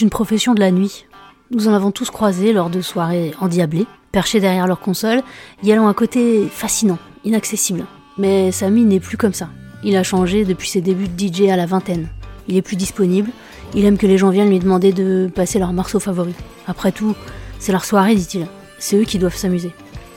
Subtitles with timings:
[0.00, 1.06] Une profession de la nuit.
[1.50, 5.22] Nous en avons tous croisé lors de soirées endiablées, perchés derrière leur console,
[5.64, 7.84] y allant un côté fascinant, inaccessible.
[8.16, 9.48] Mais Samy n'est plus comme ça.
[9.82, 12.06] Il a changé depuis ses débuts de DJ à la vingtaine.
[12.46, 13.30] Il est plus disponible,
[13.74, 16.34] il aime que les gens viennent lui demander de passer leur morceau favori.
[16.68, 17.16] Après tout,
[17.58, 18.46] c'est leur soirée, dit-il.
[18.78, 19.72] C'est eux qui doivent s'amuser.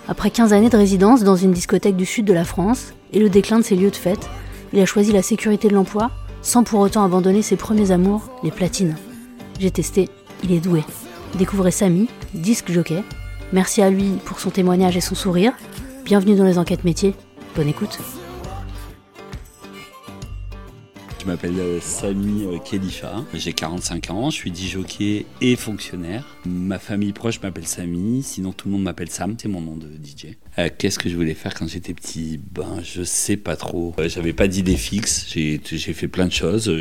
[0.07, 3.29] Après 15 années de résidence dans une discothèque du sud de la France et le
[3.29, 4.29] déclin de ses lieux de fête,
[4.73, 6.11] il a choisi la sécurité de l'emploi
[6.43, 8.95] sans pour autant abandonner ses premiers amours, les platines.
[9.59, 10.09] J'ai testé,
[10.43, 10.83] il est doué.
[11.35, 13.03] Découvrez Samy, disque jockey.
[13.53, 15.53] Merci à lui pour son témoignage et son sourire.
[16.05, 17.15] Bienvenue dans les enquêtes métiers.
[17.55, 17.99] Bonne écoute.
[21.21, 26.25] Je m'appelle euh, Samy euh, Khalifa, j'ai 45 ans, je suis DJ et fonctionnaire.
[26.47, 29.85] Ma famille proche m'appelle Samy, sinon tout le monde m'appelle Sam, c'est mon nom de
[29.85, 30.37] DJ.
[30.57, 32.39] Euh, Qu'est-ce que je voulais faire quand j'étais petit?
[32.51, 33.93] Ben, je sais pas trop.
[34.07, 35.59] J'avais pas d'idée fixe, j'ai
[35.93, 36.71] fait plein de choses.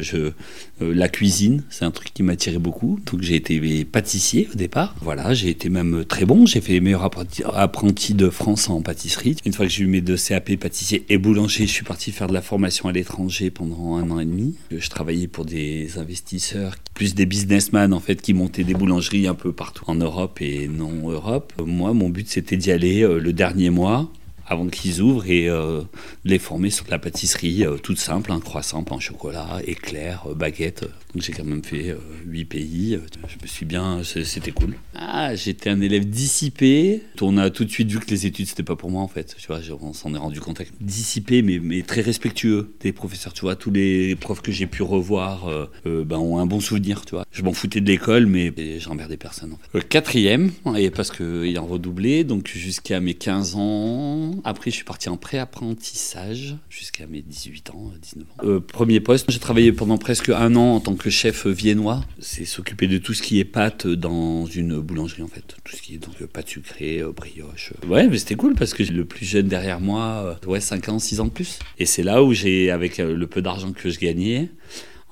[0.80, 4.94] La cuisine, c'est un truc qui m'attirait beaucoup, donc j'ai été pâtissier au départ.
[5.02, 9.36] Voilà, j'ai été même très bon, j'ai fait les meilleurs apprentis de France en pâtisserie.
[9.44, 12.28] Une fois que j'ai eu mes deux CAP pâtissier et boulanger, je suis parti faire
[12.28, 14.30] de la formation à l'étranger pendant un an et demi.
[14.70, 19.34] Je travaillais pour des investisseurs, plus des businessmen en fait, qui montaient des boulangeries un
[19.34, 21.53] peu partout en Europe et non Europe.
[21.64, 24.11] Moi, mon but c'était d'y aller euh, le dernier mois
[24.51, 25.83] avant qu'ils ouvrent et euh,
[26.25, 30.34] les former sur la pâtisserie euh, toute simple, un croissant, pain au chocolat, éclair, euh,
[30.34, 30.83] baguette.
[31.15, 32.98] Donc j'ai quand même fait euh, pays.
[33.28, 34.75] Je me suis bien, c'était cool.
[34.97, 37.03] Ah, j'étais un élève dissipé.
[37.21, 39.37] On a tout de suite vu que les études c'était pas pour moi en fait.
[39.39, 40.62] Tu vois, on s'en est rendu compte.
[40.81, 43.33] Dissipé, mais, très respectueux des professeurs.
[43.33, 45.48] Tu vois, tous les profs que j'ai pu revoir
[45.84, 47.05] ben, ont un bon souvenir.
[47.05, 49.56] Tu vois, je m'en foutais de l'école, mais j'emmerdais personne.
[49.75, 54.39] En quatrième, et parce que ayant redoublé, donc jusqu'à mes 15 ans.
[54.44, 58.44] Après, je suis parti en pré-apprentissage jusqu'à mes 18 ans, 19 ans.
[58.44, 62.02] Euh, premier poste, j'ai travaillé pendant presque un an en tant que chef viennois.
[62.19, 65.56] C'est s'occuper de tout ce qui est pâte dans une boulangerie en fait.
[65.64, 67.72] Tout ce qui est donc euh, pâte sucrée, euh, brioche.
[67.87, 70.98] Ouais, mais c'était cool parce que le plus jeune derrière moi, euh, ouais, 5 ans,
[70.98, 71.59] 6 ans de plus.
[71.78, 74.50] Et c'est là où j'ai, avec euh, le peu d'argent que je gagnais,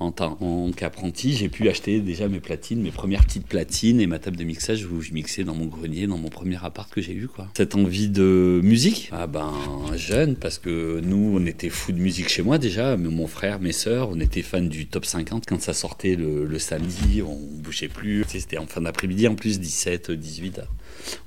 [0.00, 4.06] en tant en qu'apprenti, j'ai pu acheter déjà mes platines, mes premières petites platines et
[4.06, 7.00] ma table de mixage où je mixais dans mon grenier, dans mon premier appart que
[7.00, 7.26] j'ai eu.
[7.26, 7.48] Quoi.
[7.56, 9.53] Cette envie de musique, ah ben
[9.97, 13.60] jeune, parce que nous, on était fous de musique chez moi déjà, mais mon frère,
[13.60, 15.44] mes sœurs, on était fans du top 50.
[15.47, 18.25] Quand ça sortait le, samedi, on bougeait plus.
[18.28, 20.60] C'était en fin d'après-midi, en plus 17, 18.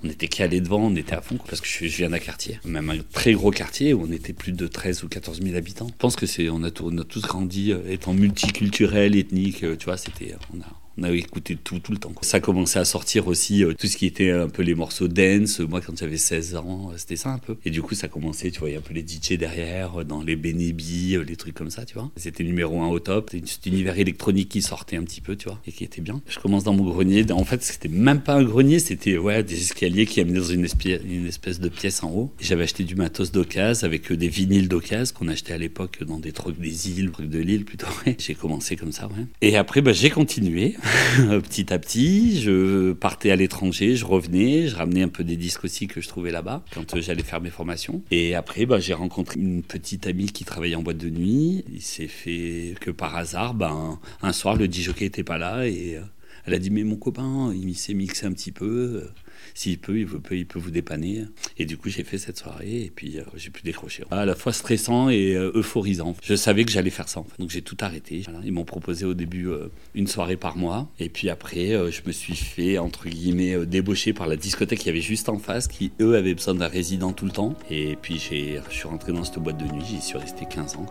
[0.03, 2.89] On était calés devant, on était à fond, parce que je, viens d'un quartier, même
[2.89, 5.87] un très gros quartier où on était plus de 13 ou 14 000 habitants.
[5.87, 9.97] Je pense que c'est, on a, tous grandi euh, étant multiculturel, ethnique, euh, tu vois,
[9.97, 10.55] c'était, a,
[10.97, 12.11] on a écouté tout, tout le temps.
[12.21, 15.59] Ça commençait à sortir aussi euh, tout ce qui était un peu les morceaux dance.
[15.59, 17.57] Moi, quand j'avais 16 ans, euh, c'était ça un peu.
[17.65, 20.01] Et du coup, ça commençait, tu vois, il y a un peu les DJ derrière,
[20.01, 22.11] euh, dans les Benebi, les trucs comme ça, tu vois.
[22.17, 23.29] C'était numéro un au top.
[23.31, 26.21] C'était cet univers électronique qui sortait un petit peu, tu vois, et qui était bien.
[26.27, 27.25] Je commence dans mon grenier.
[27.31, 30.65] En fait, c'était même pas un grenier, c'était ouais, des escaliers qui amenaient dans une,
[30.65, 32.33] espèce- de pièce en haut.
[32.39, 36.31] J'avais acheté du matos d'occasion avec des vinyles d'occasion qu'on achetait à l'époque dans des
[36.31, 37.87] trucs des îles, trucs de l'île plutôt.
[38.17, 39.25] J'ai commencé comme ça, ouais.
[39.41, 40.75] Et après, bah, j'ai continué
[41.43, 42.41] petit à petit.
[42.41, 46.07] Je partais à l'étranger, je revenais, je ramenais un peu des disques aussi que je
[46.07, 48.01] trouvais là-bas quand euh, j'allais faire mes formations.
[48.11, 51.63] Et après, bah, j'ai rencontré une petite amie qui travaillait en boîte de nuit.
[51.71, 55.97] Il s'est fait que par hasard, ben, un soir, le DJ était pas là et
[55.97, 56.01] euh,
[56.45, 59.09] elle a dit mais mon copain, il s'est mixé un petit peu.
[59.53, 61.25] S'il peut, il peut, il peut vous dépanner.
[61.57, 64.03] Et du coup, j'ai fait cette soirée et puis euh, j'ai pu décrocher.
[64.11, 66.15] À la fois stressant et euh, euphorisant.
[66.23, 67.23] Je savais que j'allais faire ça.
[67.39, 68.23] Donc j'ai tout arrêté.
[68.43, 70.89] Ils m'ont proposé au début euh, une soirée par mois.
[70.99, 75.01] Et puis après, je me suis fait, entre guillemets, débaucher par la discothèque qui avait
[75.01, 77.55] juste en face, qui eux avaient besoin d'un résident tout le temps.
[77.69, 79.83] Et puis je suis rentré dans cette boîte de nuit.
[79.87, 80.85] J'y suis resté 15 ans.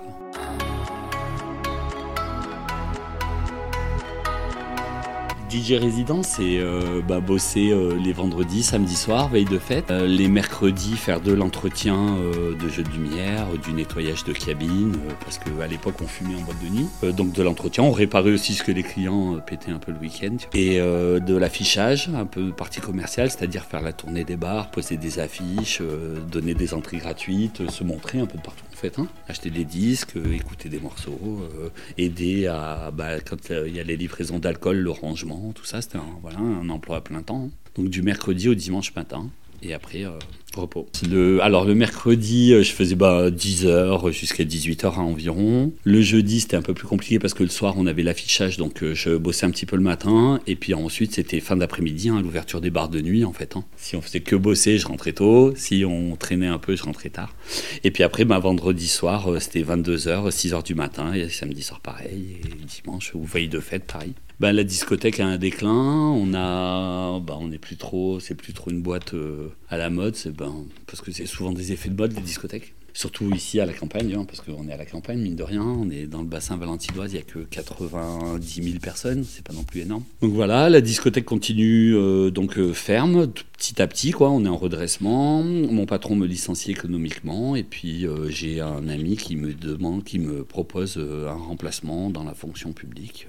[5.51, 9.91] DJ résident, c'est euh, bah, bosser euh, les vendredis, samedi soir, veille de fête.
[9.91, 12.17] Euh, les mercredis, faire de l'entretien
[12.61, 16.63] de jeux de lumière, du nettoyage de cabine, parce qu'à l'époque, on fumait en boîte
[16.63, 16.89] de nuit.
[17.15, 20.37] Donc de l'entretien, on réparait aussi ce que les clients pétaient un peu le week-end.
[20.55, 25.19] Et de l'affichage, un peu partie commerciale, c'est-à-dire faire la tournée des bars, poser des
[25.19, 25.83] affiches,
[26.31, 28.65] donner des entrées gratuites, se montrer un peu partout
[28.99, 29.09] hein.
[29.29, 31.69] Acheter des disques, euh, écouter des morceaux, euh,
[31.99, 35.81] aider à, bah, quand euh, il y a les livraisons d'alcool, le rangement, tout ça,
[35.83, 37.47] c'était un, voilà, un emploi à plein temps.
[37.47, 37.51] hein.
[37.77, 39.31] Donc du mercredi au dimanche matin.
[39.63, 40.05] et après,
[40.59, 40.89] repos.
[41.43, 45.73] Alors le mercredi, euh, je faisais bah, 10h jusqu'à 18h environ.
[45.85, 48.83] Le jeudi, c'était un peu plus compliqué parce que le soir, on avait l'affichage, donc
[48.83, 50.41] euh, je bossais un petit peu le matin.
[50.47, 53.57] Et puis ensuite, c'était fin d'après-midi, hein, l'ouverture des bars de nuit en fait.
[53.57, 53.65] Hein.
[53.77, 55.53] Si on faisait que bosser, je rentrais tôt.
[55.57, 57.35] Si on traînait un peu, je rentrais tard.
[57.85, 61.13] Et puis après, bah, vendredi soir, c'était 22h, 6h du matin.
[61.15, 62.39] Et samedi soir, pareil.
[62.45, 64.15] Et dimanche, ou veille de fête, pareil.
[64.41, 65.71] Ben, la discothèque a un déclin.
[65.71, 69.91] On a, ben, on n'est plus trop, c'est plus trop une boîte euh, à la
[69.91, 70.17] mode.
[70.41, 72.73] Ben, parce que c'est souvent des effets de mode les discothèques.
[72.95, 75.63] Surtout ici à la campagne, hein, parce qu'on est à la campagne, mine de rien.
[75.63, 79.53] On est dans le bassin valentinoise, il n'y a que 90 000 personnes, c'est pas
[79.53, 80.03] non plus énorme.
[80.23, 84.31] Donc voilà, la discothèque continue euh, donc euh, ferme, petit à petit, quoi.
[84.31, 85.43] On est en redressement.
[85.45, 90.43] Mon patron me licencie économiquement, et puis j'ai un ami qui me demande, qui me
[90.43, 93.27] propose un remplacement dans la fonction publique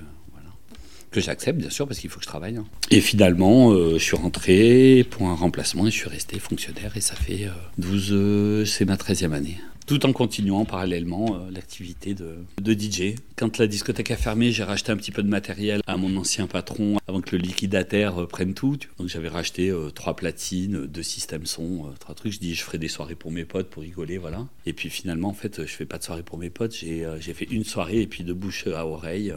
[1.11, 2.55] que j'accepte bien sûr parce qu'il faut que je travaille.
[2.55, 2.65] Hein.
[2.89, 7.01] Et finalement, euh, je suis rentré pour un remplacement et je suis resté fonctionnaire et
[7.01, 9.57] ça fait 12, euh, euh, c'est ma 13e année.
[9.87, 13.15] Tout en continuant parallèlement l'activité de, de, DJ.
[13.35, 16.47] Quand la discothèque a fermé, j'ai racheté un petit peu de matériel à mon ancien
[16.47, 18.77] patron avant que le liquidataire prenne tout.
[18.99, 22.31] Donc j'avais racheté trois platines, deux systèmes son, trois trucs.
[22.31, 24.47] Je dis je ferai des soirées pour mes potes pour rigoler, voilà.
[24.65, 26.73] Et puis finalement, en fait, je fais pas de soirée pour mes potes.
[26.73, 29.33] J'ai fait une soirée et puis de bouche à oreille.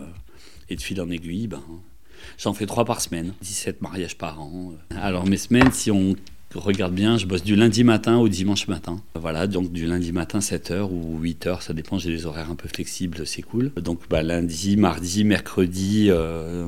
[0.74, 1.62] Et de fil en aiguille, ben,
[2.36, 4.72] j'en fais trois par semaine, 17 mariages par an.
[5.00, 6.16] Alors mes semaines, si on
[6.52, 9.00] regarde bien, je bosse du lundi matin au dimanche matin.
[9.14, 12.68] Voilà, donc du lundi matin 7h ou 8h, ça dépend, j'ai des horaires un peu
[12.68, 13.70] flexibles, c'est cool.
[13.76, 16.66] Donc bah, lundi, mardi, mercredi, euh,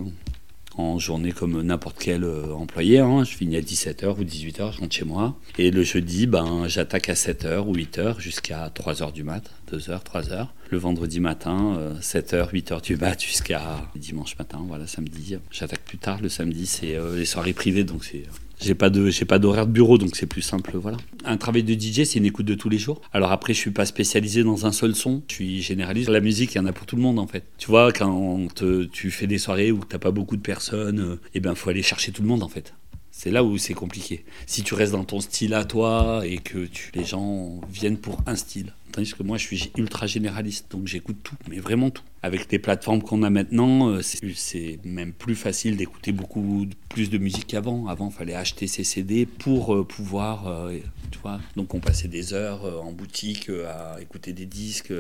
[0.77, 3.01] en journée comme n'importe quel euh, employé.
[3.01, 3.25] Hein.
[3.25, 5.37] Je finis à 17h ou 18h, je rentre chez moi.
[5.59, 10.47] Et le jeudi, ben, j'attaque à 7h ou 8h jusqu'à 3h du mat, 2h, 3h.
[10.69, 15.37] Le vendredi matin, 7h, euh, 8h du mat jusqu'à dimanche matin, voilà, samedi.
[15.53, 18.25] J'attaque plus tard, le samedi, c'est euh, les soirées privées, donc c'est
[18.61, 20.97] j'ai pas de, j'ai pas d'horaire de bureau, donc c'est plus simple, voilà.
[21.25, 23.01] Un travail de DJ, c'est une écoute de tous les jours.
[23.13, 25.23] Alors après, je suis pas spécialisé dans un seul son.
[25.29, 26.09] Je suis généraliste.
[26.09, 27.45] La musique, il y en a pour tout le monde, en fait.
[27.59, 28.49] Tu vois, quand
[28.93, 31.83] tu fais des soirées où t'as pas beaucoup de personnes, euh, eh ben, faut aller
[31.83, 32.75] chercher tout le monde, en fait.
[33.11, 34.25] C'est là où c'est compliqué.
[34.47, 38.21] Si tu restes dans ton style à toi et que tu, les gens viennent pour
[38.27, 38.75] un style.
[38.97, 42.03] Tandis que moi, je suis ultra généraliste, donc j'écoute tout, mais vraiment tout.
[42.23, 47.19] Avec les plateformes qu'on a maintenant, euh, c'est même plus facile d'écouter beaucoup plus de
[47.19, 47.89] musique qu'avant.
[47.89, 50.79] Avant, il fallait acheter ses CD pour euh, pouvoir, euh,
[51.11, 51.41] tu vois.
[51.57, 54.95] Donc on passait des heures en boutique à écouter des disques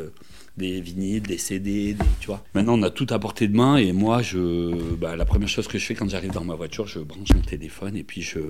[0.58, 2.44] des vinyles, des CD, tu vois.
[2.54, 5.68] Maintenant, on a tout à portée de main et moi, je, bah, la première chose
[5.68, 8.40] que je fais quand j'arrive dans ma voiture, je branche mon téléphone et puis je,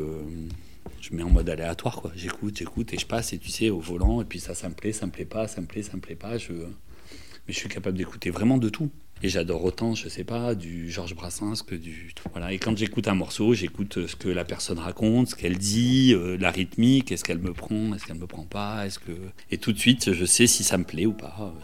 [1.00, 2.12] je mets en mode aléatoire, quoi.
[2.14, 4.74] J'écoute, j'écoute et je passe et tu sais, au volant et puis ça, ça me
[4.74, 6.34] plaît, ça me plaît pas, ça me plaît, ça me plaît pas.
[6.34, 8.90] Mais je suis capable d'écouter vraiment de tout.
[9.22, 12.12] Et j'adore autant, je sais pas, du Georges Brassens que du.
[12.32, 12.52] Voilà.
[12.52, 16.12] Et quand j'écoute un morceau, j'écoute euh, ce que la personne raconte, ce qu'elle dit,
[16.12, 19.12] euh, la rythmique, est-ce qu'elle me prend, est-ce qu'elle me prend pas, est-ce que.
[19.50, 21.54] Et tout de suite, je sais si ça me plaît ou pas.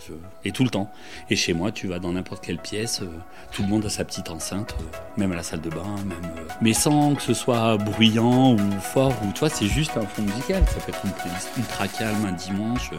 [0.47, 0.91] Et tout le temps.
[1.29, 3.07] Et chez moi, tu vas dans n'importe quelle pièce, euh,
[3.53, 4.75] tout le monde a sa petite enceinte,
[5.19, 6.19] même à la salle de bain, même.
[6.63, 10.65] Mais sans que ce soit bruyant ou fort, ou toi, c'est juste un fond musical.
[10.69, 12.91] Ça peut être une playlist ultra calme un dimanche.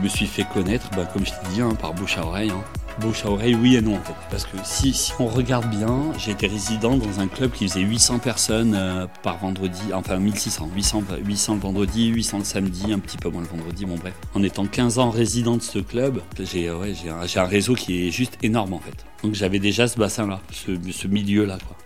[0.00, 2.50] Je me suis fait connaître, bah, comme je t'ai dit, hein, par bouche à oreille.
[2.50, 2.64] Hein.
[3.00, 4.14] Bouche à oreille, oui et non en fait.
[4.30, 8.18] Parce que si, on regarde bien, j'ai été résident dans un club qui faisait 800
[8.18, 13.18] personnes euh, par vendredi, enfin 1600, 800, 800 le vendredi, 800 le samedi, un petit
[13.18, 14.14] peu moins le vendredi, bon bref.
[14.34, 18.72] En étant 15 ans résident de ce club, j'ai un, réseau qui est juste énorme
[18.72, 19.04] en fait.
[19.22, 21.76] Donc j'avais déjà ce bassin-là, ce, ce milieu-là quoi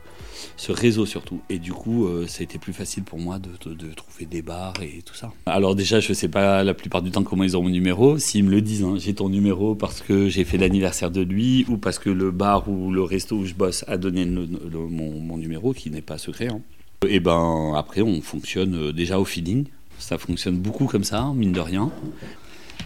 [0.56, 1.40] ce réseau surtout.
[1.50, 3.50] Et du coup, euh, ça a été plus facile pour moi de,
[3.94, 5.32] trouver des bars et tout ça.
[5.46, 8.18] Alors déjà, je sais pas la plupart du temps comment ils ont mon numéro.
[8.18, 11.64] S'ils me le disent, hein, j'ai ton numéro parce que j'ai fait l'anniversaire de lui
[11.68, 15.72] ou parce que le bar ou le resto où je bosse a donné mon, numéro,
[15.72, 16.48] qui n'est pas secret.
[16.48, 16.60] Hein.
[17.08, 19.66] Et ben après, on fonctionne euh, déjà au feeling.
[19.98, 21.90] Ça fonctionne beaucoup comme ça, mine de rien.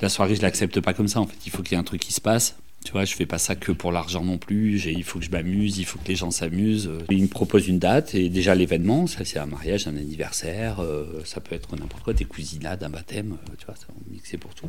[0.02, 1.20] La soirée, je l'accepte pas comme ça.
[1.20, 2.56] En fait, il faut qu'il y ait un truc qui se passe.
[2.84, 4.86] Tu vois, je fais pas ça que pour l'argent non plus.
[4.86, 6.90] Il faut que je m'amuse, il faut que les gens s'amusent.
[7.10, 11.20] Ils me proposent une date et déjà l'événement, ça c'est un mariage, un anniversaire, euh,
[11.24, 14.54] ça peut être n'importe quoi, des cousinades, un baptême, euh, tu vois, ça mixé pour
[14.54, 14.68] tout.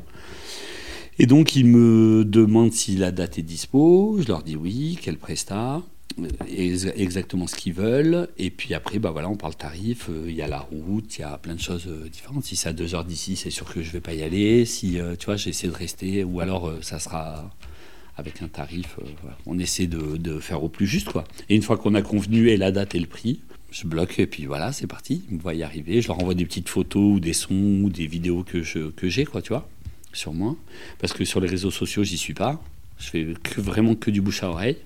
[1.18, 4.18] Et donc ils me demandent si la date est dispo.
[4.20, 5.82] Je leur dis oui, quel prestat
[6.50, 8.28] exactement ce qu'ils veulent.
[8.38, 10.10] Et puis après, bah voilà, on parle tarif.
[10.26, 12.44] Il y a la route, il y a plein de choses euh, différentes.
[12.44, 14.66] Si c'est à deux heures d'ici, c'est sûr que je vais pas y aller.
[14.66, 17.50] Si tu vois, j'essaie de rester, ou alors ça sera
[18.20, 21.10] avec un tarif, euh, on essaie de, faire au plus juste.
[21.10, 21.24] Quoi.
[21.50, 23.40] Et une fois qu'on a convenu et la date et le prix,
[23.72, 25.24] je bloque et puis voilà, c'est parti.
[25.30, 26.02] Me voient y arriver.
[26.02, 29.10] Je leur envoie des petites photos ou des sons ou des vidéos que, je, que
[29.10, 29.68] j'ai, quoi, tu vois,
[30.14, 30.56] sur moi.
[31.00, 32.62] Parce que sur les réseaux sociaux, j'y suis pas.
[33.00, 34.78] Je fais vraiment que du bouche à oreille.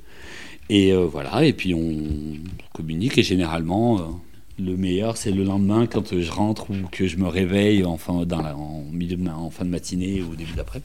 [0.70, 2.38] Et voilà, et puis on
[2.72, 4.22] communique et généralement
[4.60, 8.24] le meilleur, c'est le lendemain quand je rentre ou que je me réveille en, fin
[8.24, 10.82] de matinée ou au début d'après,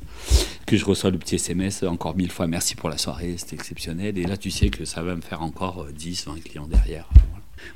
[0.67, 4.17] que je reçois le petit SMS encore mille fois merci pour la soirée, c'était exceptionnel.
[4.17, 7.09] Et là, tu sais que ça va me faire encore 10, 20 clients derrière.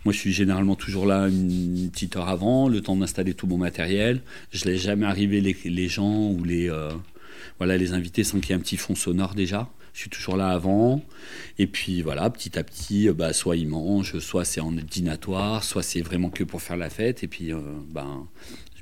[0.05, 3.59] Moi, je suis généralement toujours là une petite heure avant, le temps d'installer tout mon
[3.59, 4.23] matériel.
[4.51, 6.91] Je ne laisse jamais arriver les, gens ou les, euh,
[7.59, 10.37] voilà, les invités sans qu'il y ait un petit fond sonore déjà je suis toujours
[10.37, 11.03] là avant.
[11.59, 15.65] Et puis voilà, petit à petit, euh, bah, soit ils mangent, soit c'est en dînatoire,
[15.65, 17.23] soit c'est vraiment que pour faire la fête.
[17.23, 18.27] Et puis, euh, ben,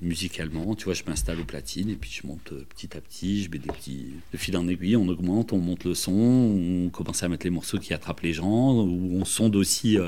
[0.02, 3.42] musicalement, tu vois, je m'installe aux platines et puis je monte euh, petit à petit,
[3.42, 6.88] je mets des petits de fil en aiguille, on augmente, on monte le son, on
[6.88, 9.98] commence à mettre les morceaux qui attrapent les gens, ou on sonde aussi,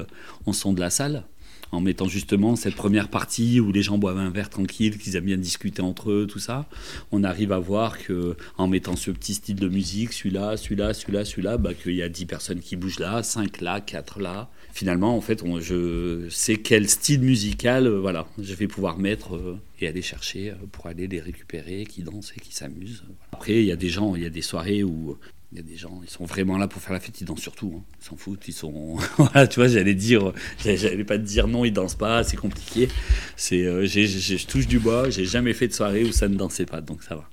[0.47, 1.25] on sonde la salle
[1.73, 5.25] en mettant justement cette première partie où les gens boivent un verre tranquille, qu'ils aiment
[5.25, 6.69] bien discuter entre eux, tout ça,
[7.11, 11.25] on arrive à voir que en mettant ce petit style de musique, celui-là, celui-là, celui-là,
[11.25, 14.51] celui-là, bah, qu'il y a 10 personnes qui bougent là, 5 là, 4 là.
[14.73, 19.37] Finalement, en fait, on, je sais quel style musical, euh, voilà, je vais pouvoir mettre
[19.37, 23.05] euh, et aller chercher euh, pour aller les récupérer, qui dansent et qui s'amusent.
[23.33, 25.19] Après, il y a des gens, il y a des soirées où
[25.53, 27.41] il y a des gens, ils sont vraiment là pour faire la fête, ils dansent
[27.41, 27.75] surtout.
[27.77, 27.85] Hein.
[28.01, 28.97] Ils s'en foutent, ils sont.
[29.19, 30.33] voilà, tu vois, j'allais dire,
[30.65, 32.89] j'allais pas te dire non, ils dansent pas, c'est compliqué.
[33.37, 36.65] C'est, euh, je touche du bois, j'ai jamais fait de soirée où ça ne dansait
[36.65, 37.29] pas, donc ça va.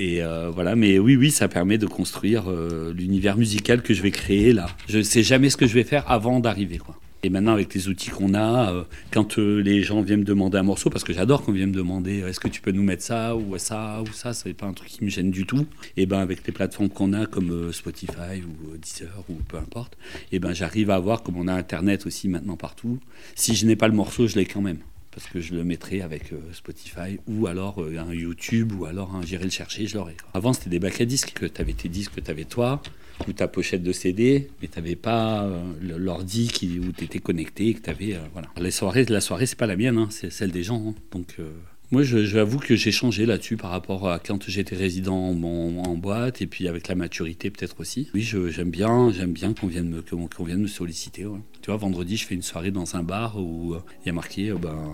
[0.00, 4.02] Et euh, voilà, mais oui, oui, ça permet de construire euh, l'univers musical que je
[4.02, 4.66] vais créer là.
[4.88, 6.98] Je sais jamais ce que je vais faire avant d'arriver, quoi.
[7.24, 10.58] Et maintenant, avec les outils qu'on a, euh, quand euh, les gens viennent me demander
[10.58, 12.82] un morceau, parce que j'adore qu'on vienne me demander euh, est-ce que tu peux nous
[12.82, 15.64] mettre ça ou ça ou ça, c'est pas un truc qui me gêne du tout.
[15.96, 19.96] Et ben avec les plateformes qu'on a comme Spotify ou Deezer ou peu importe,
[20.32, 22.98] et ben j'arrive à voir comme on a Internet aussi maintenant partout.
[23.36, 24.78] Si je n'ai pas le morceau, je l'ai quand même
[25.12, 29.44] parce que je le mettrai avec Spotify ou alors un YouTube ou alors un j'irai
[29.44, 30.16] le chercher, je l'aurai.
[30.34, 32.82] Avant, c'était des bacs à disques, que tu avais tes disques, que tu avais toi,
[33.28, 37.18] ou ta pochette de CD, mais tu n'avais pas euh, l'ordi qui, où tu étais
[37.18, 37.90] connecté, que.
[37.90, 38.48] Euh, voilà.
[38.58, 40.82] Les soirées, la soirée, c'est pas la mienne, hein, c'est celle des gens.
[40.88, 40.94] Hein.
[41.10, 41.36] Donc.
[41.38, 41.50] Euh,
[41.90, 46.46] moi, j'avoue que j'ai changé là-dessus par rapport à quand j'étais résident en, boîte et
[46.46, 48.08] puis avec la maturité peut-être aussi.
[48.14, 51.26] Oui, j'aime bien, bien qu'on vienne me, qu'on vienne me solliciter.
[51.60, 54.54] Tu vois, vendredi, je fais une soirée dans un bar où il y a marqué,
[54.54, 54.90] ben,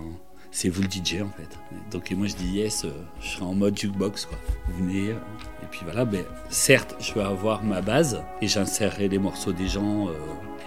[0.51, 1.59] c'est vous le DJ en fait.
[1.91, 2.91] Donc moi je dis yes, euh,
[3.21, 4.39] je serai en mode jukebox quoi.
[4.67, 5.11] Vous venez.
[5.11, 5.15] Euh,
[5.63, 9.69] et puis voilà, ben, certes je vais avoir ma base et j'insérerai les morceaux des
[9.69, 10.09] gens.
[10.09, 10.13] Euh,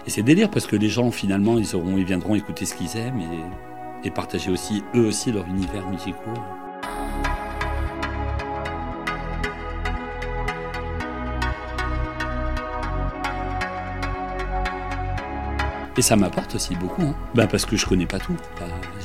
[0.06, 2.96] et c'est délire parce que les gens finalement ils, auront, ils viendront écouter ce qu'ils
[2.96, 6.34] aiment et, et partager aussi eux aussi leur univers musical.
[15.96, 17.14] Et ça m'apporte aussi beaucoup, hein.
[17.34, 18.34] ben parce que je connais pas tout.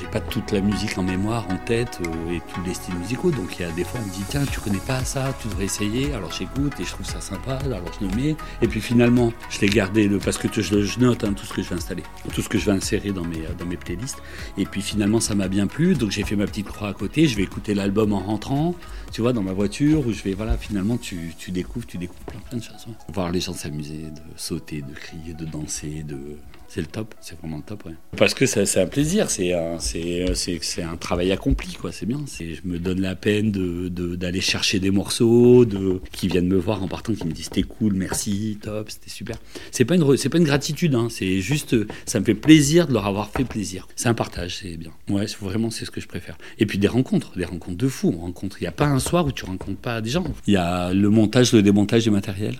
[0.07, 3.31] Pas toute la musique en mémoire, en tête euh, et tous les styles musicaux.
[3.31, 5.47] Donc il y a des fois on me dit tiens tu connais pas ça, tu
[5.47, 6.13] devrais essayer.
[6.13, 7.59] Alors j'écoute et je trouve ça sympa.
[7.65, 8.35] Alors je le mets.
[8.61, 11.61] Et puis finalement je l'ai gardé parce que je, je note hein, tout ce que
[11.61, 14.21] je vais installer, tout ce que je vais insérer dans mes dans mes playlists.
[14.57, 15.95] Et puis finalement ça m'a bien plu.
[15.95, 17.27] Donc j'ai fait ma petite croix à côté.
[17.27, 18.75] Je vais écouter l'album en rentrant.
[19.11, 22.19] Tu vois dans ma voiture où je vais voilà finalement tu, tu découvres tu découvres
[22.25, 22.87] plein, plein de choses.
[23.13, 26.37] Voir les gens s'amuser, de sauter, de crier, de danser, de
[26.67, 27.86] c'est le top, c'est vraiment le top.
[27.86, 27.93] Ouais.
[28.17, 31.91] Parce que c'est un plaisir, c'est un, travail accompli, quoi.
[31.91, 32.19] C'est bien.
[32.39, 36.88] Je me donne la peine d'aller chercher des morceaux, de, qui viennent me voir en
[36.88, 39.38] partant, qui me disent c'était cool, merci, top, c'était super.
[39.71, 43.05] C'est pas une, pas une gratitude, hein, c'est juste, ça me fait plaisir de leur
[43.05, 43.88] avoir fait plaisir.
[43.95, 44.91] C'est un partage, c'est bien.
[45.09, 46.38] Ouais, vraiment, c'est ce que je préfère.
[46.59, 48.13] Et puis des rencontres, des rencontres de fous.
[48.59, 50.24] Il n'y a pas un soir où tu rencontres pas des gens.
[50.47, 52.55] Il y a le montage, le démontage du matériel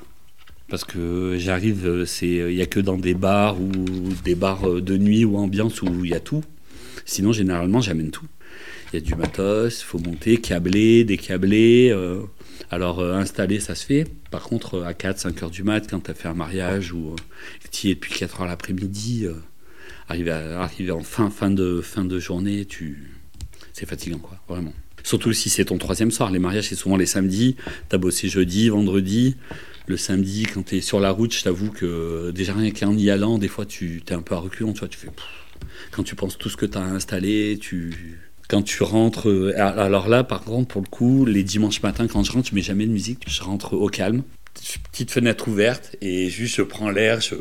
[0.70, 3.72] parce que j'arrive, il y a que dans des bars ou
[4.24, 6.44] des bars euh, de nuit ou ambiance où il y a tout.
[7.06, 8.26] Sinon, généralement, j'amène tout.
[8.92, 11.90] Il y a du matos, il faut monter, câbler, décabler.
[11.92, 12.22] Euh,
[12.70, 14.06] alors, euh, installer, ça se fait.
[14.30, 17.16] Par contre, à 4, 5 heures du mat, quand tu as fait un mariage ou
[17.72, 19.28] tu y es depuis 4 heures l'après-midi,
[20.10, 23.14] arriver, arriver en fin, fin, de, fin de journée, tu...
[23.72, 24.74] c'est fatigant, quoi, vraiment.
[25.04, 26.30] Surtout si c'est ton troisième soir.
[26.30, 27.56] Les mariages, c'est souvent les samedis.
[27.90, 29.38] Tu as bossé jeudi, vendredi
[29.88, 33.10] le samedi, quand tu es sur la route, je t'avoue que déjà rien qu'en y
[33.10, 35.08] allant, des fois tu es un peu à reculons, tu vois, tu fais.
[35.92, 38.20] quand tu penses tout ce que tu as installé, tu.
[38.50, 39.30] Quand tu rentres.
[39.30, 42.56] Euh, alors là, par contre, pour le coup, les dimanches matins, quand je rentre, je
[42.56, 43.24] mets jamais de musique.
[43.28, 44.24] Je rentre au calme,
[44.92, 47.36] petite fenêtre ouverte, et juste je prends l'air, je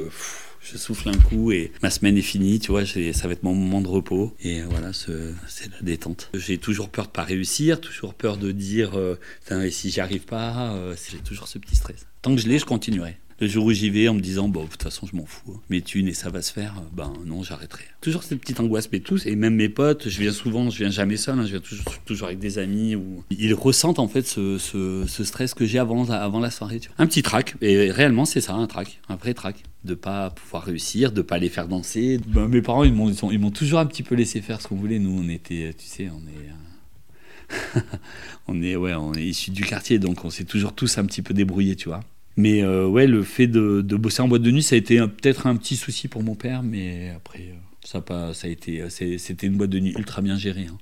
[0.70, 3.54] je souffle un coup et ma semaine est finie, tu vois, ça va être mon
[3.54, 4.34] moment de repos.
[4.40, 6.30] Et voilà, c'est la détente.
[6.34, 9.18] J'ai toujours peur de pas réussir, toujours peur de dire, euh,
[9.50, 12.06] et si j'y arrive pas, euh, j'ai toujours ce petit stress.
[12.22, 13.16] Tant que je l'ai, je continuerai.
[13.38, 15.52] Le jour où j'y vais en me disant, bon, de toute façon, je m'en fous.
[15.54, 15.60] Hein.
[15.68, 17.84] Mes thunes et ça va se faire, ben non, j'arrêterai.
[18.00, 20.90] Toujours cette petite angoisse, mais tous, et même mes potes, je viens souvent, je viens
[20.90, 21.60] jamais seul, hein, je viens
[22.06, 22.96] toujours, avec des amis.
[23.30, 26.04] Ils ressentent en fait ce, stress que j'ai avant,
[26.40, 26.80] la soirée.
[26.80, 26.96] Tu vois.
[26.98, 29.62] Un petit trac, et réellement, c'est ça, un trac, un vrai trac.
[29.84, 32.18] De pas pouvoir réussir, de pas les faire danser.
[32.26, 34.98] Ben, mes parents, ils m'ont, toujours un petit peu laissé faire ce qu'on voulait.
[34.98, 37.80] Nous, on était, tu sais, on est.
[38.48, 41.22] on est ouais, on est issus du quartier, donc on s'est toujours tous un petit
[41.22, 42.00] peu débrouillés, tu vois.
[42.36, 45.46] Mais euh, ouais, le fait de, bosser en boîte de nuit, ça a été peut-être
[45.46, 49.56] un petit souci pour mon père, mais après, euh, ça, a été, euh, c'était une
[49.56, 50.66] boîte de nuit ultra bien gérée.
[50.70, 50.76] Hein.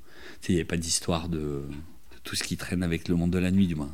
[0.48, 1.62] Il n'y avait pas d'histoire de,
[2.24, 3.92] tout ce qui traîne avec le monde de la nuit, du moins,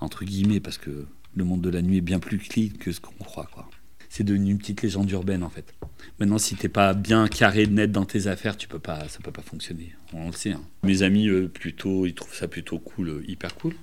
[0.00, 3.00] entre guillemets, parce que le monde de la nuit est bien plus clean que ce
[3.00, 3.68] qu'on croit, quoi.
[4.10, 5.74] C'est devenu une petite légende urbaine, en fait.
[6.20, 9.32] Maintenant, si t'es pas bien carré, net dans tes affaires, tu peux pas, ça peut
[9.32, 9.94] pas fonctionner.
[10.12, 10.52] On le sait.
[10.52, 10.60] Hein.
[10.82, 13.74] Mes amis, plutôt, ils trouvent ça plutôt cool, hyper cool.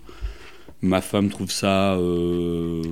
[0.82, 1.96] Ma femme trouve ça.
[1.96, 2.84] Euh...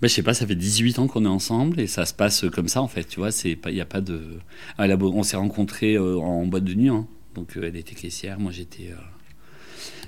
[0.00, 2.44] Ben, je sais pas, ça fait 18 ans qu'on est ensemble et ça se passe
[2.52, 3.30] comme ça en fait, tu vois.
[3.44, 4.38] Il n'y a pas de.
[4.78, 7.08] on s'est rencontrés euh, en boîte de nuit, hein.
[7.34, 8.92] donc euh, elle était caissière, moi j'étais.
[8.92, 8.96] Euh,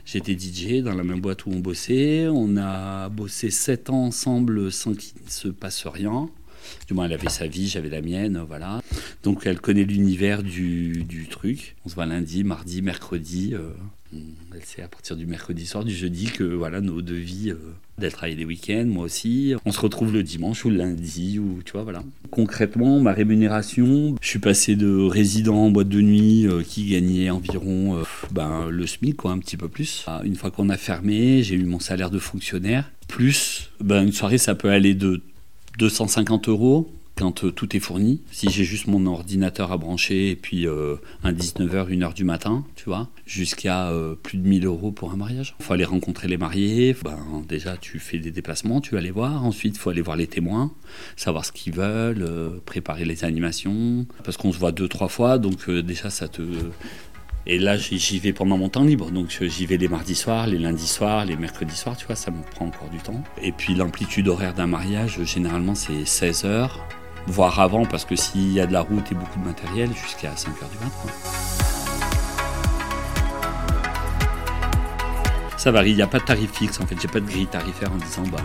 [0.05, 2.29] j'étais DJ dans la même boîte où on bossait.
[2.29, 6.31] On a bossé 7 ans ensemble sans qu'il ne se passe rien.
[6.87, 8.83] Du moins, elle avait sa vie, j'avais la mienne, voilà.
[9.25, 11.75] Donc, elle connaît l'univers du, du, truc.
[11.85, 13.55] On se voit lundi, mardi, mercredi.
[14.13, 17.75] Elle sait à partir du mercredi soir, du jeudi, que voilà, nos deux vies, euh,
[17.99, 19.55] d'elle travaille les week-ends, moi aussi.
[19.65, 22.03] On se retrouve le dimanche ou le lundi, ou tu vois, voilà.
[22.31, 27.31] Concrètement, ma rémunération, je suis passé de résident en boîte de nuit euh, qui gagnait
[27.31, 28.03] environ euh,
[28.33, 30.05] ben, le SMIC, quoi, un petit peu plus.
[30.25, 32.91] Une fois qu'on a fermé, j'ai eu mon salaire de fonctionnaire.
[33.07, 35.23] Plus, ben, une soirée, ça peut aller de
[35.79, 36.91] 250 euros
[37.21, 38.23] quand euh, tout est fourni.
[38.31, 42.65] Si j'ai juste mon ordinateur à brancher et puis euh, un 19h, 1h du matin,
[42.77, 45.55] tu vois, jusqu'à euh, plus de 1000 euros pour un mariage.
[45.61, 46.97] Il faut aller rencontrer les mariés.
[47.05, 49.45] Ben, déjà, tu fais des déplacements, tu vas les voir.
[49.45, 50.73] Ensuite, il faut aller voir les témoins,
[51.17, 52.27] savoir ce qu'ils veulent,
[52.65, 54.07] préparer les animations.
[54.25, 56.43] Parce qu'on se voit deux, trois fois, donc déjà, ça te.
[57.47, 59.11] Et là, j'y vais pendant mon temps libre.
[59.11, 62.31] Donc, j'y vais les mardis soirs, les lundis soirs, les mercredis soirs, tu vois, ça
[62.31, 63.23] me prend encore du temps.
[63.43, 66.87] Et puis, l'amplitude horaire d'un mariage, généralement, c'est 16 heures
[67.27, 70.31] voire avant, parce que s'il y a de la route et beaucoup de matériel, jusqu'à
[70.31, 71.13] 5h du matin.
[75.57, 77.47] Ça varie, il n'y a pas de tarif fixe en fait, j'ai pas de grille
[77.47, 78.39] tarifaire en disant bah,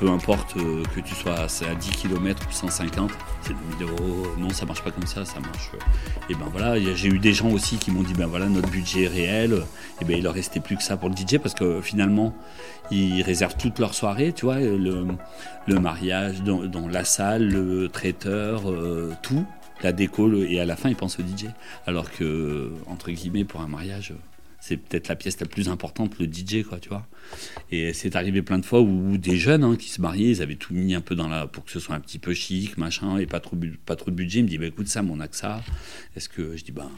[0.00, 3.10] peu importe euh, que tu sois à 10 km ou 150,
[3.42, 4.26] c'est 2000 euros.
[4.38, 5.70] Non, ça marche pas comme ça, ça marche.
[6.30, 9.04] Et ben voilà, j'ai eu des gens aussi qui m'ont dit ben voilà, notre budget
[9.04, 9.62] est réel.
[10.00, 12.34] Et ben il leur restait plus que ça pour le DJ parce que finalement,
[12.90, 15.06] ils réservent toute leur soirée, tu vois, le,
[15.78, 19.44] mariage, dans, la salle, le traiteur, euh, tout,
[19.82, 21.46] la déco, et à la fin, ils pensent au DJ.
[21.86, 24.14] Alors que, entre guillemets, pour un mariage,
[24.60, 27.06] c'est peut-être la pièce la plus importante, le DJ, quoi, tu vois.
[27.70, 30.56] Et c'est arrivé plein de fois où, des jeunes hein, qui se mariaient, ils avaient
[30.56, 31.46] tout mis un peu dans la.
[31.46, 34.16] pour que ce soit un petit peu chic, machin, et pas trop, pas trop de
[34.16, 34.40] budget.
[34.40, 35.62] Ils me disent, bah, écoute, ça, on a que ça.
[36.14, 36.56] Est-ce que.
[36.56, 36.90] Je dis, ben.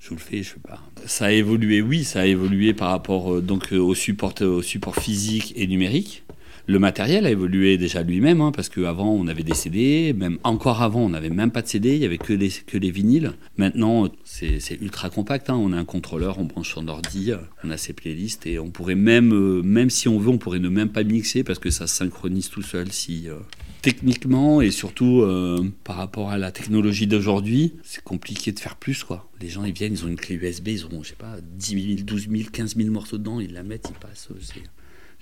[0.00, 0.80] je vous le fais, je sais pas.
[1.06, 4.62] Ça a évolué, oui, ça a évolué par rapport euh, donc euh, au support, au
[4.62, 6.21] support physique et numérique.
[6.66, 10.80] Le matériel a évolué déjà lui-même, hein, parce qu'avant on avait des CD, même encore
[10.80, 13.32] avant on n'avait même pas de CD, il n'y avait que les, que les vinyles.
[13.56, 15.56] Maintenant c'est ultra compact, hein.
[15.56, 17.32] on a un contrôleur, on branche son ordi,
[17.64, 20.60] on a ses playlists et on pourrait même, euh, même si on veut, on pourrait
[20.60, 23.28] ne même pas mixer parce que ça synchronise tout seul si...
[23.28, 23.36] Euh,
[23.82, 29.02] techniquement et surtout euh, par rapport à la technologie d'aujourd'hui, c'est compliqué de faire plus
[29.02, 29.28] quoi.
[29.40, 31.96] Les gens ils viennent, ils ont une clé USB, ils ont je sais pas 10
[31.96, 34.28] 000, 12 000, 15 000 morceaux dedans, ils la mettent, ils passent.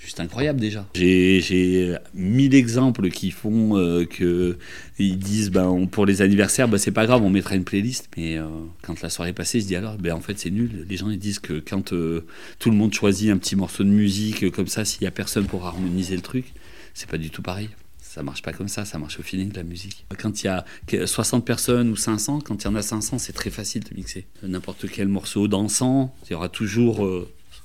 [0.01, 0.87] Juste incroyable déjà.
[0.95, 4.57] J'ai mille exemples qui font euh, que
[4.99, 8.39] ils disent ben pour les anniversaires ben, c'est pas grave on mettra une playlist mais
[8.39, 8.47] euh,
[8.83, 11.11] quand la soirée est passée je dis alors ben en fait c'est nul les gens
[11.11, 12.25] ils disent que quand euh,
[12.59, 15.45] tout le monde choisit un petit morceau de musique comme ça s'il y a personne
[15.45, 16.47] pour harmoniser le truc
[16.95, 19.57] c'est pas du tout pareil ça marche pas comme ça, ça marche au feeling de
[19.57, 20.05] la musique.
[20.19, 20.65] Quand il y a
[21.07, 24.27] 60 personnes ou 500, quand il y en a 500, c'est très facile de mixer.
[24.43, 27.07] N'importe quel morceau dansant, il y aura toujours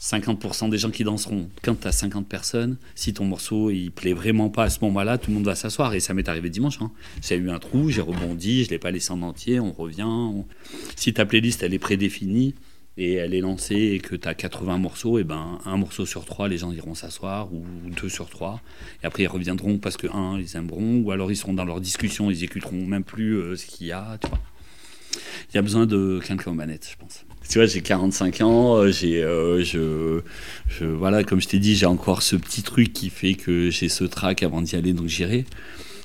[0.06, 1.50] 50% des gens qui danseront.
[1.63, 5.18] Quand tu as 50 personnes, si ton morceau il plaît vraiment pas à ce moment-là,
[5.18, 5.96] tout le monde va s'asseoir.
[5.96, 6.80] Et ça m'est arrivé dimanche.
[6.80, 6.91] Hein.
[7.24, 10.06] J'ai eu un trou, j'ai rebondi, je l'ai pas laissé en entier, on revient.
[10.96, 12.54] Si ta playlist elle est prédéfinie
[12.98, 16.24] et elle est lancée et que tu as 80 morceaux, et ben un morceau sur
[16.24, 17.65] trois, les gens iront s'asseoir, ou
[18.00, 18.62] deux sur trois.
[19.02, 21.82] Et après ils reviendront parce que un, ils aimeront, ou alors ils seront dans leur
[21.82, 24.20] discussion, ils écouteront même plus euh, ce qu'il y a.
[25.50, 28.75] Il y a besoin de quelqu'un aux manettes, je pense tu vois, j'ai 45 ans,
[28.77, 33.10] euh, j'ai, euh, je, voilà, comme je t'ai dit, j'ai encore ce petit truc qui
[33.10, 35.45] fait que j'ai ce trac avant d'y aller, donc j'irai.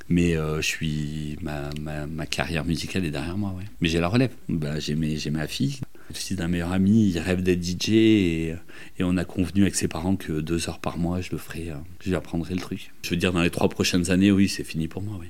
[0.08, 3.64] Mais euh, je suis, ma, ma, ma, carrière musicale est derrière moi, ouais.
[3.80, 4.32] Mais j'ai la relève.
[4.48, 5.78] Bah, j'ai, mes, j'ai ma fille.
[6.08, 8.54] le fils d'un meilleur ami, il rêve d'être DJ et,
[9.00, 11.68] on a convenu avec ses parents que deux heures par mois, je le ferai,
[12.02, 12.92] je lui apprendrai le truc.
[13.02, 15.28] Je veux dire, dans les trois prochaines années, oui, c'est fini pour moi, oui.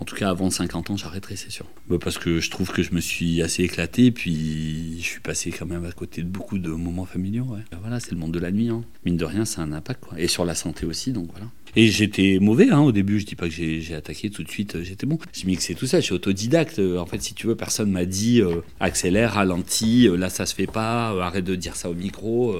[0.00, 1.66] En tout cas, avant 50 ans, j'arrêterai, c'est sûr.
[1.88, 5.50] Bah, parce que je trouve que je me suis assez éclaté, puis je suis passé
[5.50, 7.46] quand même à côté de beaucoup de moments familiaux.
[7.72, 8.68] Bah, voilà, c'est le monde de la nuit.
[8.68, 8.84] Hein.
[9.04, 10.04] Mine de rien, ça a un impact.
[10.04, 10.20] Quoi.
[10.20, 11.48] Et sur la santé aussi, donc voilà.
[11.76, 14.76] Et j'étais mauvais hein, au début, je dis pas que j'ai attaqué tout de suite,
[14.76, 15.18] euh, j'étais bon.
[15.32, 16.78] J'ai mixé tout ça, je suis autodidacte.
[16.78, 20.54] Euh, en fait, si tu veux, personne m'a dit euh, accélère, ralentis, là ça se
[20.54, 22.56] fait pas, arrête de dire ça au micro.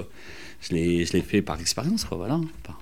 [0.61, 2.41] je l'ai fait par expérience, quoi, voilà.
[2.65, 2.81] Par,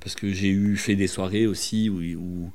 [0.00, 2.50] parce que j'ai eu fait des soirées aussi où,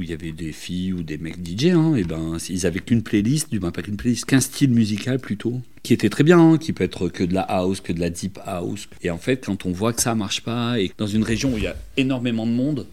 [0.00, 3.02] il y avait des filles ou des mecs DJ, hein, et ben ils avaient qu'une
[3.02, 6.58] playlist, du moins pas qu'une playlist, qu'un style musical plutôt, qui était très bien, hein,
[6.58, 8.88] qui peut être que de la house, que de la deep house.
[9.02, 11.58] Et en fait, quand on voit que ça marche pas, et dans une région où
[11.58, 12.86] il y a énormément de monde,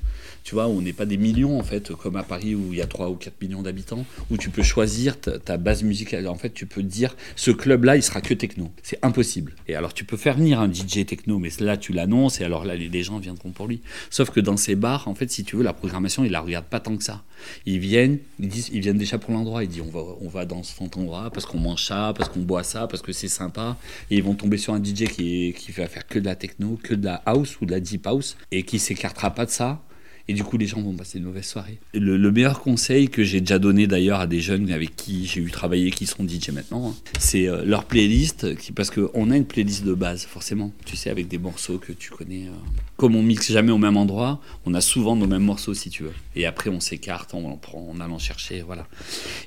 [0.43, 2.81] tu vois, on n'est pas des millions en fait, comme à Paris où il y
[2.81, 6.27] a 3 ou 4 millions d'habitants, où tu peux choisir ta, base musicale.
[6.27, 8.71] En fait, tu peux dire, ce club-là, il sera que techno.
[8.83, 9.53] C'est impossible.
[9.67, 12.65] Et alors, tu peux faire venir un DJ techno, mais là, tu l'annonces, et alors
[12.65, 13.81] là, les gens viendront pour lui.
[14.09, 16.65] Sauf que dans ces bars, en fait, si tu veux, la programmation, ils la regardent
[16.65, 17.23] pas tant que ça.
[17.65, 20.45] Ils viennent, ils, disent, ils viennent déjà pour l'endroit, ils disent, on va, on va
[20.45, 23.77] dans cet endroit parce qu'on mange ça, parce qu'on boit ça, parce que c'est sympa.
[24.09, 26.79] Et ils vont tomber sur un DJ qui, qui va faire que de la techno,
[26.81, 29.81] que de la house ou de la deep house, et qui s'écartera pas de ça
[30.27, 31.79] et du coup, les gens vont passer une mauvaise soirée.
[31.93, 35.51] Le, meilleur conseil que j'ai déjà donné d'ailleurs à des jeunes avec qui j'ai eu
[35.51, 39.83] travaillé, qui sont DJ maintenant, hein, c'est euh, leur playlist, parce qu'on a une playlist
[39.83, 42.47] de base, forcément, tu sais, avec des morceaux que tu connais.
[42.47, 42.51] Euh.
[42.97, 46.03] Comme on mixe jamais au même endroit, on a souvent nos mêmes morceaux, si tu
[46.03, 46.13] veux.
[46.35, 48.87] Et après, on s'écarte, on en prend en allant chercher, voilà.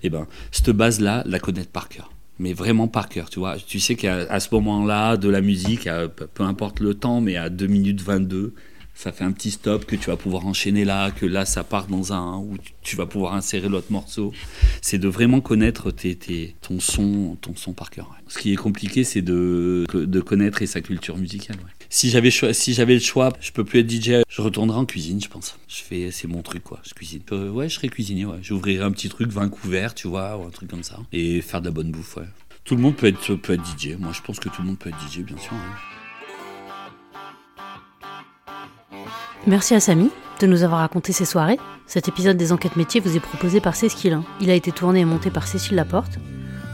[0.02, 3.56] Et ben, cette base-là, la connaître par cœur mais vraiment par cœur, tu vois.
[3.58, 5.88] Tu sais qu'à ce moment-là, de la musique,
[6.34, 8.54] peu importe le temps, mais à 2 minutes 22,
[8.94, 11.88] ça fait un petit stop que tu vas pouvoir enchaîner là, que là ça part
[11.88, 14.33] dans un où tu vas pouvoir insérer l'autre morceau.
[14.80, 15.92] C'est de vraiment connaître
[16.61, 18.14] ton son, ton son par cœur.
[18.28, 19.85] Ce qui est compliqué, c'est de,
[20.24, 21.57] connaître et sa culture musicale.
[21.90, 22.30] Si j'avais
[22.94, 25.59] le choix, je peux plus être DJ, je retournerai en cuisine, je pense.
[25.68, 26.80] Je fais, c'est mon truc quoi.
[26.85, 27.22] Je cuisine.
[27.33, 28.24] Euh, ouais, je serais cuisinier.
[28.24, 28.38] Ouais.
[28.42, 31.61] J'ouvrirais un petit truc vin couvert, tu vois, ou un truc comme ça, et faire
[31.61, 32.16] de la bonne bouffe.
[32.16, 32.24] Ouais.
[32.64, 33.96] Tout le monde peut être peut être DJ.
[33.98, 35.52] Moi, je pense que tout le monde peut être DJ, bien sûr.
[39.46, 41.59] Merci à Samy de nous avoir raconté ses soirées.
[41.87, 44.24] Cet épisode des enquêtes métiers vous est proposé par Céskilin.
[44.40, 46.18] Il a été tourné et monté par Cécile Laporte.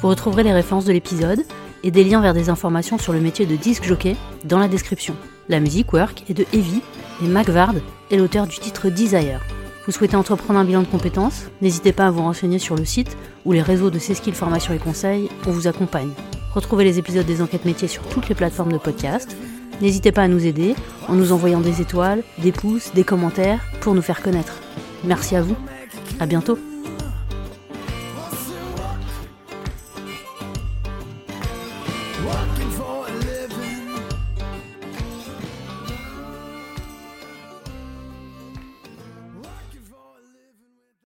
[0.00, 1.42] Vous retrouverez les références de l'épisode
[1.82, 5.16] et des liens vers des informations sur le métier de disque jockey dans la description.
[5.48, 6.82] La musique work est de Evie
[7.22, 7.74] et Mac Vard
[8.10, 9.40] est l'auteur du titre Desire.
[9.84, 11.46] Vous souhaitez entreprendre un bilan de compétences?
[11.62, 14.78] N'hésitez pas à vous renseigner sur le site ou les réseaux de Céskil Formation et
[14.78, 16.12] Conseil, on vous accompagne.
[16.54, 19.36] Retrouvez les épisodes des enquêtes métiers sur toutes les plateformes de podcast
[19.80, 20.74] N'hésitez pas à nous aider
[21.08, 24.60] en nous envoyant des étoiles, des pouces, des commentaires pour nous faire connaître.
[25.04, 25.56] Merci à vous.
[26.18, 26.58] À bientôt.